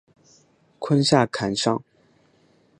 [0.79, 1.83] 坤下坎上。